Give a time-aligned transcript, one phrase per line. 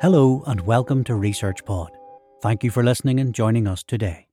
[0.00, 1.90] Hello and welcome to Research Pod.
[2.40, 4.28] Thank you for listening and joining us today.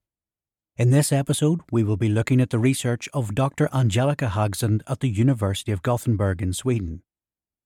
[0.77, 3.67] In this episode, we will be looking at the research of Dr.
[3.73, 7.01] Angelica Hagsand at the University of Gothenburg in Sweden.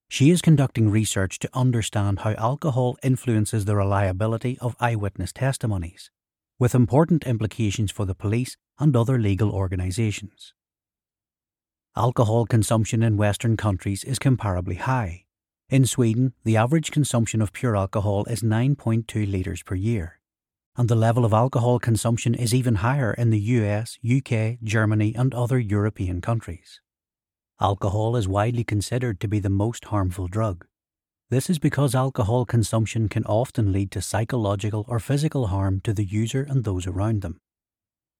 [0.09, 6.09] She is conducting research to understand how alcohol influences the reliability of eyewitness testimonies,
[6.57, 10.55] with important implications for the police and other legal organisations.
[11.95, 15.25] Alcohol consumption in Western countries is comparably high,
[15.71, 20.19] in Sweden, the average consumption of pure alcohol is 9.2 litres per year,
[20.75, 25.33] and the level of alcohol consumption is even higher in the US, UK, Germany, and
[25.33, 26.81] other European countries.
[27.61, 30.65] Alcohol is widely considered to be the most harmful drug.
[31.29, 36.03] This is because alcohol consumption can often lead to psychological or physical harm to the
[36.03, 37.39] user and those around them.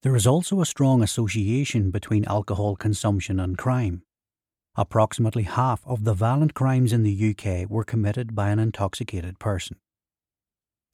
[0.04, 4.04] There is also a strong association between alcohol consumption and crime.
[4.76, 9.78] Approximately half of the violent crimes in the UK were committed by an intoxicated person.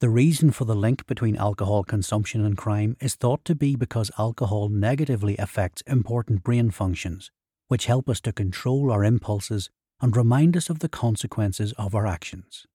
[0.00, 4.10] The reason for the link between alcohol consumption and crime is thought to be because
[4.18, 7.30] alcohol negatively affects important brain functions,
[7.68, 12.06] which help us to control our impulses and remind us of the consequences of our
[12.06, 12.66] actions.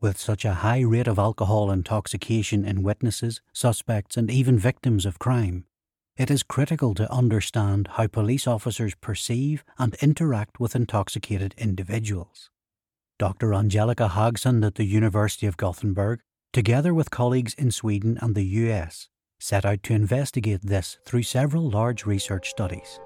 [0.00, 5.18] With such a high rate of alcohol intoxication in witnesses, suspects, and even victims of
[5.18, 5.64] crime,
[6.18, 12.50] it is critical to understand how police officers perceive and interact with intoxicated individuals.
[13.20, 13.54] Dr.
[13.54, 16.20] Angelica Hagsand at the University of Gothenburg,
[16.52, 19.08] together with colleagues in Sweden and the US,
[19.38, 22.98] set out to investigate this through several large research studies.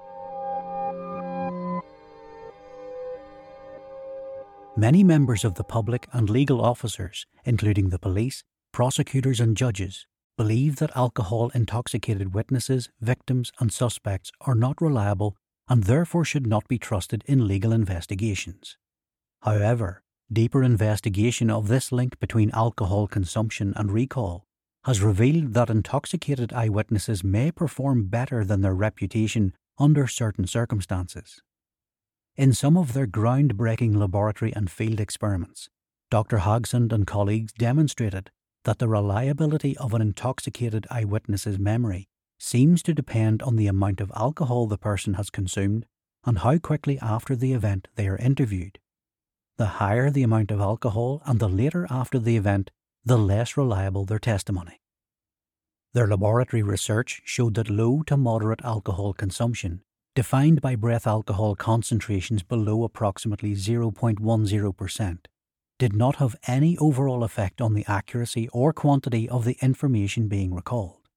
[4.75, 10.77] Many members of the public and legal officers, including the police, prosecutors, and judges, believe
[10.77, 15.35] that alcohol intoxicated witnesses, victims, and suspects are not reliable
[15.67, 18.77] and therefore should not be trusted in legal investigations.
[19.41, 24.45] However, deeper investigation of this link between alcohol consumption and recall
[24.85, 31.41] has revealed that intoxicated eyewitnesses may perform better than their reputation under certain circumstances.
[32.35, 35.69] In some of their groundbreaking laboratory and field experiments,
[36.09, 36.39] Dr.
[36.39, 38.31] Hagsand and colleagues demonstrated
[38.63, 42.07] that the reliability of an intoxicated eyewitness's memory
[42.39, 45.85] seems to depend on the amount of alcohol the person has consumed
[46.25, 48.79] and how quickly after the event they are interviewed.
[49.57, 52.71] The higher the amount of alcohol and the later after the event,
[53.05, 54.81] the less reliable their testimony.
[55.93, 59.81] Their laboratory research showed that low to moderate alcohol consumption,
[60.15, 65.17] defined by breath alcohol concentrations below approximately 0.10%,
[65.79, 70.53] did not have any overall effect on the accuracy or quantity of the information being
[70.53, 71.09] recalled.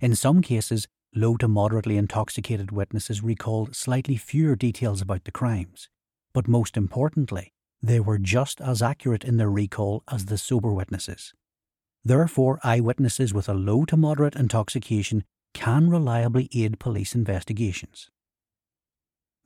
[0.00, 5.88] In some cases, low to moderately intoxicated witnesses recalled slightly fewer details about the crimes,
[6.34, 7.52] but most importantly,
[7.82, 11.32] they were just as accurate in their recall as the sober witnesses.
[12.04, 15.24] Therefore, eyewitnesses with a low to moderate intoxication
[15.54, 18.10] can reliably aid police investigations.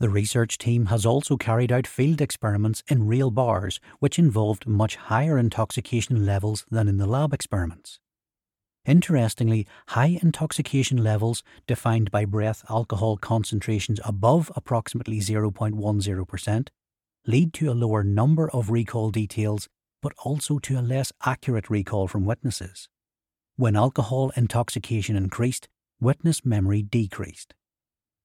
[0.01, 4.97] The research team has also carried out field experiments in real bars which involved much
[4.97, 8.01] higher intoxication levels than in the lab experiments.
[8.87, 16.69] Interestingly, high intoxication levels, defined by breath alcohol concentrations above approximately 0.10%,
[17.27, 19.69] lead to a lower number of recall details
[20.01, 22.89] but also to a less accurate recall from witnesses.
[23.57, 25.69] When alcohol intoxication increased,
[26.01, 27.53] witness memory decreased.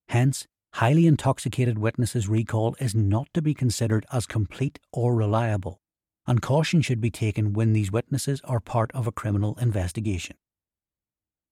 [0.08, 5.80] Hence, highly intoxicated witnesses' recall is not to be considered as complete or reliable,
[6.28, 10.36] and caution should be taken when these witnesses are part of a criminal investigation.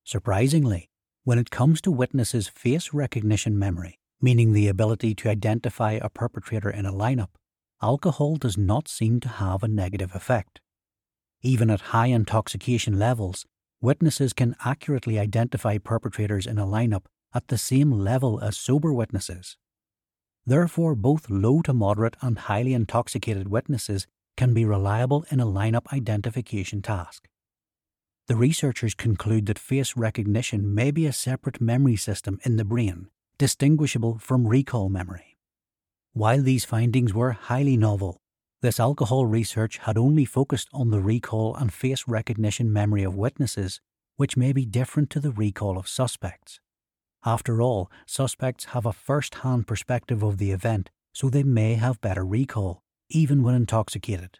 [0.04, 0.90] Surprisingly,
[1.24, 6.70] when it comes to witnesses' face recognition memory, meaning the ability to identify a perpetrator
[6.70, 7.30] in a lineup,
[7.82, 10.60] alcohol does not seem to have a negative effect.
[11.42, 13.46] Even at high intoxication levels,
[13.80, 19.58] witnesses can accurately identify perpetrators in a lineup at the same level as sober witnesses.
[20.46, 25.92] Therefore, both low to moderate and highly intoxicated witnesses can be reliable in a lineup
[25.94, 27.28] identification task.
[28.28, 33.08] The researchers conclude that face recognition may be a separate memory system in the brain,
[33.38, 35.38] distinguishable from recall memory.
[36.14, 38.22] While these findings were highly novel,
[38.62, 43.82] this alcohol research had only focused on the recall and face recognition memory of witnesses,
[44.16, 46.62] which may be different to the recall of suspects.
[47.26, 52.02] After all, suspects have a first hand perspective of the event, so they may have
[52.02, 54.40] better recall, even when intoxicated.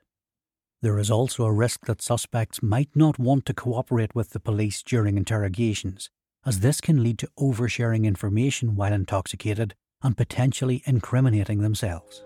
[0.82, 4.84] There is also a risk that suspects might not want to cooperate with the police
[4.84, 6.10] during interrogations,
[6.46, 12.26] as this can lead to oversharing information while intoxicated and potentially incriminating themselves.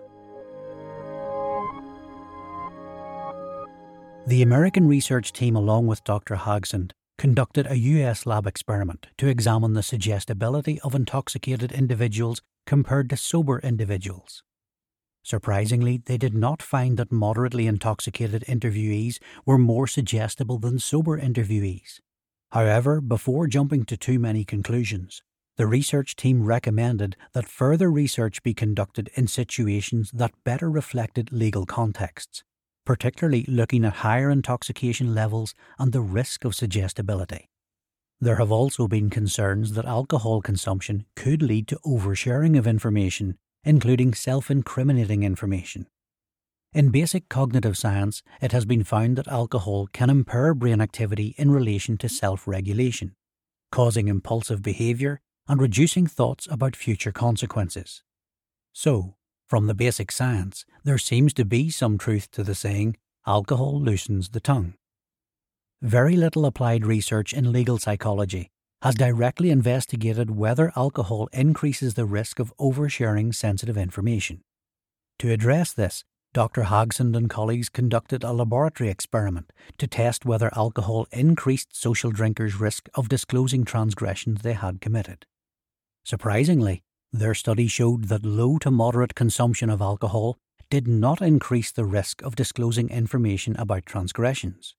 [4.26, 6.34] The American research team, along with Dr.
[6.34, 13.16] Hagsand, conducted a US lab experiment to examine the suggestibility of intoxicated individuals compared to
[13.16, 14.44] sober individuals.
[15.24, 22.00] Surprisingly, they did not find that moderately intoxicated interviewees were more suggestible than sober interviewees.
[22.52, 25.20] However, before jumping to too many conclusions,
[25.56, 31.66] the research team recommended that further research be conducted in situations that better reflected legal
[31.66, 32.44] contexts,
[32.88, 37.50] particularly looking at higher intoxication levels and the risk of suggestibility.
[38.18, 44.14] There have also been concerns that alcohol consumption could lead to oversharing of information, including
[44.14, 45.86] self incriminating information.
[46.72, 51.50] In basic cognitive science, it has been found that alcohol can impair brain activity in
[51.50, 53.16] relation to self regulation,
[53.70, 58.02] causing impulsive behaviour and reducing thoughts about future consequences.
[58.72, 59.17] So,
[59.48, 62.96] from the basic science, there seems to be some truth to the saying,
[63.26, 64.74] alcohol loosens the tongue.
[65.80, 68.50] Very little applied research in legal psychology
[68.82, 74.42] has directly investigated whether alcohol increases the risk of oversharing sensitive information.
[75.20, 76.04] To address this,
[76.34, 76.64] Dr.
[76.64, 82.88] Hagsand and colleagues conducted a laboratory experiment to test whether alcohol increased social drinkers' risk
[82.94, 85.26] of disclosing transgressions they had committed.
[86.04, 90.38] Surprisingly, their study showed that low to moderate consumption of alcohol
[90.70, 94.74] did not increase the risk of disclosing information about transgressions.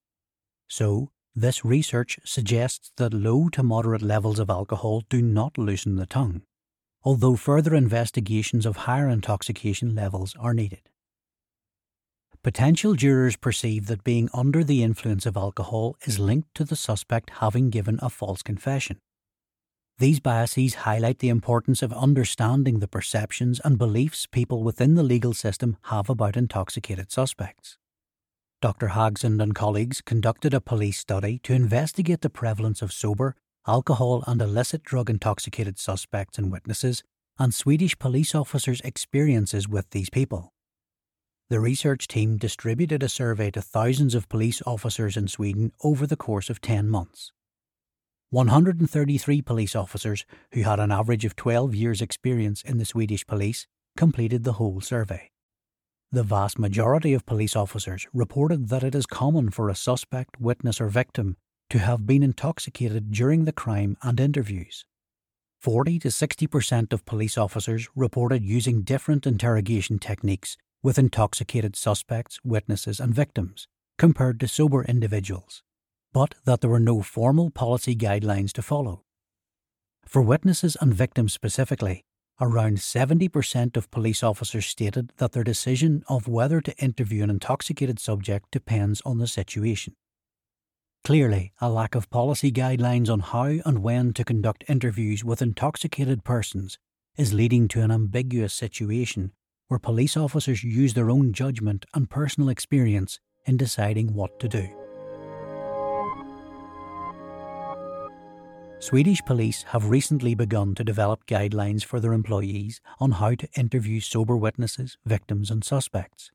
[0.67, 6.05] So, this research suggests that low to moderate levels of alcohol do not loosen the
[6.05, 6.41] tongue,
[7.03, 10.81] although further investigations of higher intoxication levels are needed.
[12.41, 17.31] Potential jurors perceive that being under the influence of alcohol is linked to the suspect
[17.41, 18.99] having given a false confession.
[19.99, 25.33] These biases highlight the importance of understanding the perceptions and beliefs people within the legal
[25.33, 27.77] system have about intoxicated suspects.
[28.61, 28.89] Dr.
[28.89, 33.35] Hagsand and colleagues conducted a police study to investigate the prevalence of sober,
[33.67, 37.03] alcohol, and illicit drug intoxicated suspects and witnesses,
[37.37, 40.53] and Swedish police officers' experiences with these people.
[41.49, 46.15] The research team distributed a survey to thousands of police officers in Sweden over the
[46.15, 47.33] course of 10 months.
[48.31, 50.23] 133 police officers
[50.53, 53.65] who had an average of 12 years' experience in the Swedish police
[53.97, 55.31] completed the whole survey.
[56.11, 60.79] The vast majority of police officers reported that it is common for a suspect, witness,
[60.79, 61.37] or victim
[61.71, 64.85] to have been intoxicated during the crime and interviews.
[65.59, 72.99] 40 to 60% of police officers reported using different interrogation techniques with intoxicated suspects, witnesses,
[72.99, 73.67] and victims
[73.97, 75.63] compared to sober individuals
[76.13, 79.03] but that there were no formal policy guidelines to follow.
[80.05, 82.03] For witnesses and victims specifically,
[82.41, 87.99] around 70% of police officers stated that their decision of whether to interview an intoxicated
[87.99, 89.95] subject depends on the situation.
[91.03, 96.23] Clearly, a lack of policy guidelines on how and when to conduct interviews with intoxicated
[96.23, 96.77] persons
[97.17, 99.31] is leading to an ambiguous situation
[99.67, 104.78] where police officers use their own judgment and personal experience in deciding what to do.
[108.81, 113.99] Swedish police have recently begun to develop guidelines for their employees on how to interview
[113.99, 116.31] sober witnesses, victims, and suspects.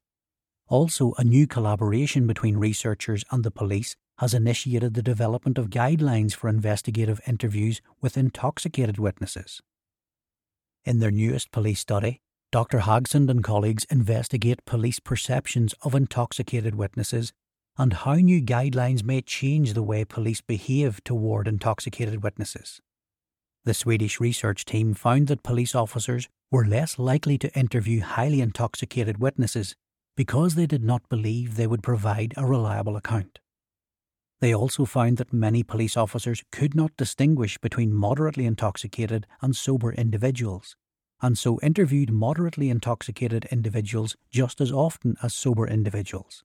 [0.69, 6.35] Also, a new collaboration between researchers and the police has initiated the development of guidelines
[6.35, 9.63] for investigative interviews with intoxicated witnesses.
[10.85, 12.21] In their newest police study,
[12.53, 12.81] Dr.
[12.81, 17.33] Hagsand and colleagues investigate police perceptions of intoxicated witnesses
[17.77, 22.81] and how new guidelines may change the way police behave toward intoxicated witnesses.
[23.65, 29.19] The Swedish research team found that police officers were less likely to interview highly intoxicated
[29.19, 29.75] witnesses
[30.17, 33.41] because they did not believe they would provide a reliable account.
[34.41, 39.93] They also found that many police officers could not distinguish between moderately intoxicated and sober
[39.93, 40.77] individuals,
[41.23, 46.45] and so interviewed moderately intoxicated individuals just as often as sober individuals.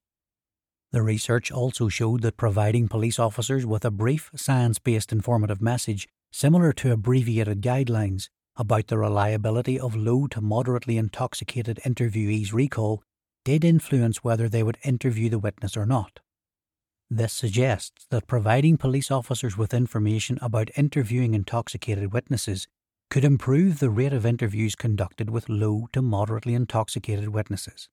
[0.91, 6.07] The research also showed that providing police officers with a brief, science based informative message,
[6.31, 13.03] similar to abbreviated guidelines, about the reliability of low to moderately intoxicated interviewees' recall
[13.45, 16.19] did influence whether they would interview the witness or not.
[17.09, 22.67] This suggests that providing police officers with information about interviewing intoxicated witnesses
[23.09, 27.89] could improve the rate of interviews conducted with low to moderately intoxicated witnesses.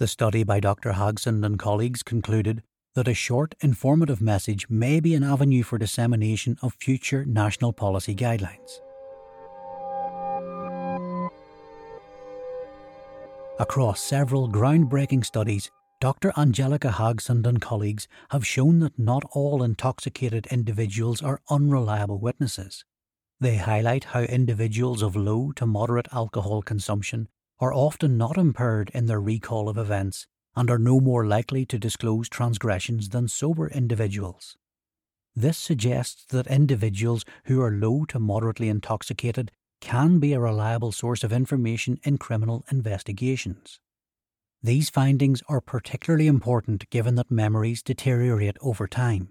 [0.00, 0.94] The study by Dr.
[0.94, 2.64] Hagsand and colleagues concluded
[2.96, 8.12] that a short, informative message may be an avenue for dissemination of future national policy
[8.12, 8.80] guidelines.
[13.60, 15.70] Across several groundbreaking studies,
[16.00, 16.32] Dr.
[16.36, 22.84] Angelica Hagsand and colleagues have shown that not all intoxicated individuals are unreliable witnesses.
[23.38, 27.28] They highlight how individuals of low to moderate alcohol consumption
[27.60, 31.78] are often not impaired in their recall of events and are no more likely to
[31.78, 34.56] disclose transgressions than sober individuals.
[35.34, 41.24] This suggests that individuals who are low to moderately intoxicated can be a reliable source
[41.24, 43.80] of information in criminal investigations.
[44.62, 49.30] These findings are particularly important given that memories deteriorate over time.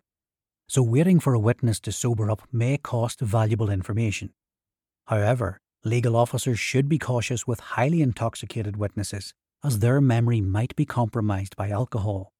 [0.67, 4.33] So, waiting for a witness to sober up may cost valuable information.
[5.07, 10.85] However, legal officers should be cautious with highly intoxicated witnesses, as their memory might be
[10.85, 12.33] compromised by alcohol.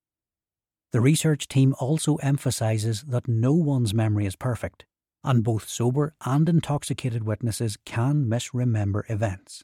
[0.92, 4.86] The research team also emphasises that no one's memory is perfect,
[5.24, 9.64] and both sober and intoxicated witnesses can misremember events.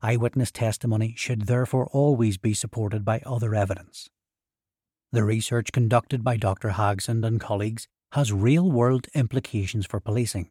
[0.00, 4.08] Eyewitness testimony should therefore always be supported by other evidence.
[5.10, 6.70] The research conducted by Dr.
[6.70, 10.50] Hagsand and colleagues has real world implications for policing.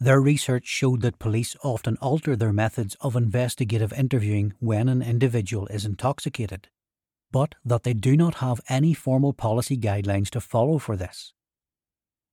[0.00, 5.66] Their research showed that police often alter their methods of investigative interviewing when an individual
[5.66, 6.68] is intoxicated,
[7.30, 11.34] but that they do not have any formal policy guidelines to follow for this.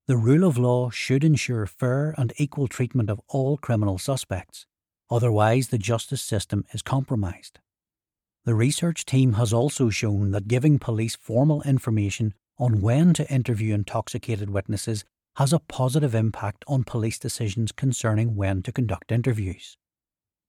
[0.08, 4.66] The rule of law should ensure fair and equal treatment of all criminal suspects,
[5.10, 7.60] Otherwise, the justice system is compromised.
[8.46, 13.74] The research team has also shown that giving police formal information on when to interview
[13.74, 15.06] intoxicated witnesses
[15.38, 19.78] has a positive impact on police decisions concerning when to conduct interviews.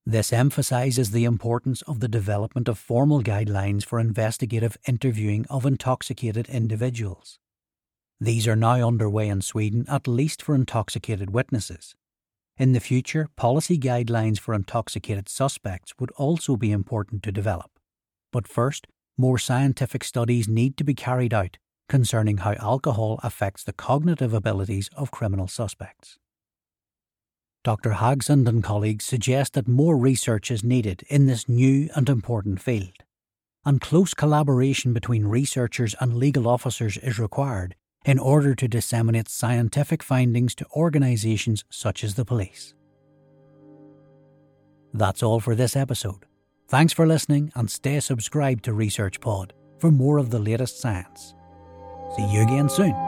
[0.07, 6.49] This emphasises the importance of the development of formal guidelines for investigative interviewing of intoxicated
[6.49, 7.38] individuals.
[8.18, 11.95] These are now underway in Sweden, at least for intoxicated witnesses.
[12.57, 17.73] In the future, policy guidelines for intoxicated suspects would also be important to develop.
[18.33, 18.87] But first,
[19.18, 24.90] more scientific studies need to be carried out concerning how alcohol affects the cognitive abilities
[24.97, 26.18] of criminal suspects.
[27.64, 27.90] Dr.
[27.95, 33.02] Hagsand and colleagues suggest that more research is needed in this new and important field,
[33.64, 40.02] and close collaboration between researchers and legal officers is required in order to disseminate scientific
[40.02, 42.75] findings to organisations such as the police.
[44.95, 46.25] That's all for this episode.
[46.68, 51.35] Thanks for listening and stay subscribed to Research Pod for more of the latest science.
[52.17, 53.08] See you again soon.